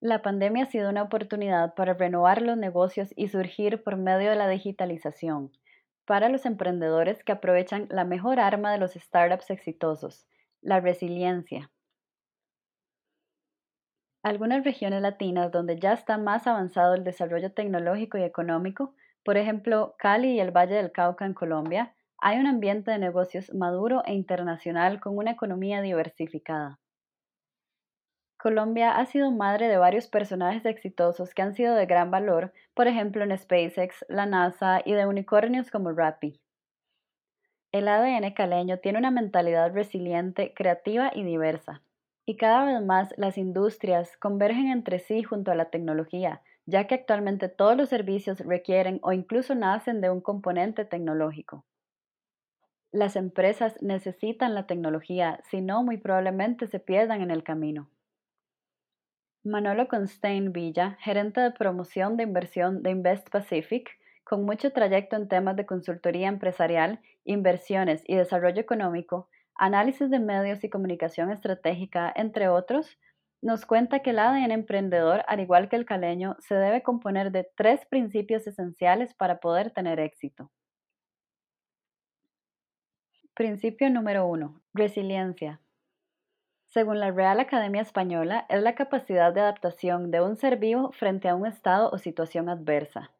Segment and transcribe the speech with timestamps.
[0.00, 4.36] La pandemia ha sido una oportunidad para renovar los negocios y surgir por medio de
[4.36, 5.50] la digitalización,
[6.04, 10.24] para los emprendedores que aprovechan la mejor arma de los startups exitosos,
[10.60, 11.72] la resiliencia.
[14.22, 18.94] Algunas regiones latinas donde ya está más avanzado el desarrollo tecnológico y económico,
[19.24, 23.52] por ejemplo Cali y el Valle del Cauca en Colombia, hay un ambiente de negocios
[23.52, 26.78] maduro e internacional con una economía diversificada.
[28.40, 32.86] Colombia ha sido madre de varios personajes exitosos que han sido de gran valor, por
[32.86, 36.40] ejemplo en SpaceX, la NASA y de unicornios como Rappi.
[37.72, 41.82] El ADN caleño tiene una mentalidad resiliente, creativa y diversa.
[42.26, 46.94] Y cada vez más las industrias convergen entre sí junto a la tecnología, ya que
[46.94, 51.64] actualmente todos los servicios requieren o incluso nacen de un componente tecnológico.
[52.92, 57.90] Las empresas necesitan la tecnología, si no, muy probablemente se pierdan en el camino.
[59.44, 63.88] Manolo Constein Villa, gerente de promoción de inversión de Invest Pacific,
[64.24, 70.64] con mucho trayecto en temas de consultoría empresarial, inversiones y desarrollo económico, análisis de medios
[70.64, 72.98] y comunicación estratégica, entre otros,
[73.40, 77.48] nos cuenta que el ADN emprendedor, al igual que el caleño, se debe componer de
[77.56, 80.50] tres principios esenciales para poder tener éxito.
[83.34, 85.60] Principio número uno, resiliencia.
[86.68, 91.28] Según la Real Academia Española, es la capacidad de adaptación de un ser vivo frente
[91.28, 93.10] a un estado o situación adversa.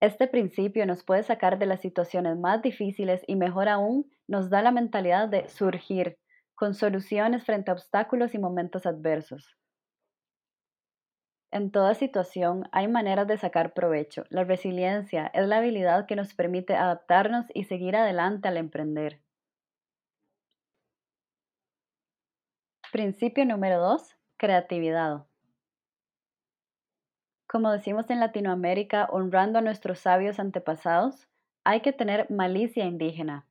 [0.00, 4.62] Este principio nos puede sacar de las situaciones más difíciles y mejor aún nos da
[4.62, 6.16] la mentalidad de surgir
[6.54, 9.58] con soluciones frente a obstáculos y momentos adversos.
[11.50, 14.24] En toda situación hay maneras de sacar provecho.
[14.30, 19.20] La resiliencia es la habilidad que nos permite adaptarnos y seguir adelante al emprender.
[22.90, 24.16] Principio número 2.
[24.38, 25.26] Creatividad.
[27.46, 31.28] Como decimos en Latinoamérica, honrando a nuestros sabios antepasados,
[31.64, 33.46] hay que tener malicia indígena,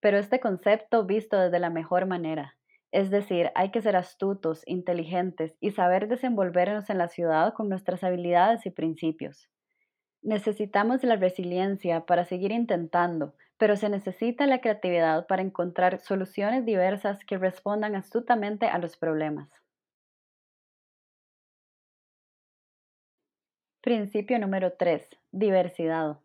[0.00, 2.56] pero este concepto visto desde la mejor manera.
[2.90, 8.02] Es decir, hay que ser astutos, inteligentes y saber desenvolvernos en la ciudad con nuestras
[8.02, 9.48] habilidades y principios.
[10.20, 17.26] Necesitamos la resiliencia para seguir intentando, pero se necesita la creatividad para encontrar soluciones diversas
[17.26, 19.50] que respondan astutamente a los problemas.
[23.82, 25.10] Principio número 3.
[25.30, 26.20] Diversidad.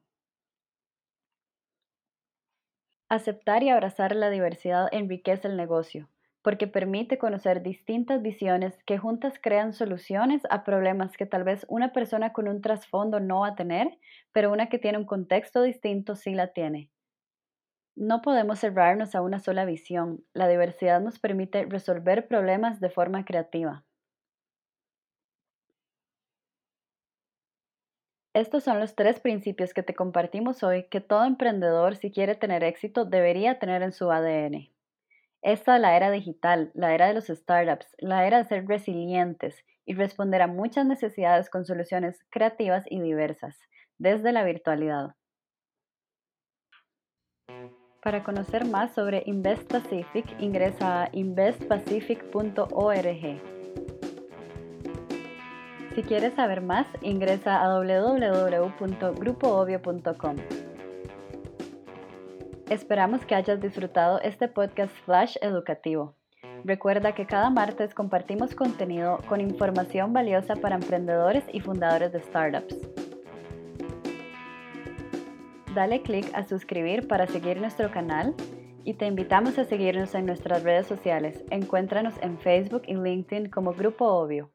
[3.10, 6.08] Aceptar y abrazar la diversidad enriquece el negocio,
[6.42, 11.92] porque permite conocer distintas visiones que juntas crean soluciones a problemas que tal vez una
[11.92, 13.90] persona con un trasfondo no va a tener,
[14.32, 16.90] pero una que tiene un contexto distinto sí la tiene.
[17.96, 20.24] No podemos cerrarnos a una sola visión.
[20.34, 23.86] La diversidad nos permite resolver problemas de forma creativa.
[28.34, 32.66] Estos son los tres principios que te compartimos hoy que todo emprendedor, si quiere tener
[32.66, 34.74] éxito, debería tener en su ADN.
[35.42, 39.64] Esta es la era digital, la era de los startups, la era de ser resilientes
[39.86, 43.58] y responder a muchas necesidades con soluciones creativas y diversas,
[43.98, 45.16] desde la virtualidad.
[48.06, 53.42] Para conocer más sobre Invest Pacific, ingresa a investpacific.org.
[55.96, 60.36] Si quieres saber más, ingresa a www.grupoobvio.com.
[62.70, 66.14] Esperamos que hayas disfrutado este podcast flash educativo.
[66.64, 73.05] Recuerda que cada martes compartimos contenido con información valiosa para emprendedores y fundadores de startups.
[75.76, 78.34] Dale clic a suscribir para seguir nuestro canal
[78.86, 81.44] y te invitamos a seguirnos en nuestras redes sociales.
[81.50, 84.55] Encuéntranos en Facebook y LinkedIn como Grupo Obvio.